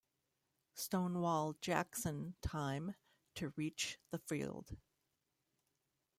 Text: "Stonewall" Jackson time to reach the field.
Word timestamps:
"Stonewall" 0.73 1.53
Jackson 1.61 2.33
time 2.41 2.95
to 3.35 3.49
reach 3.55 3.99
the 4.09 4.17
field. 4.17 4.75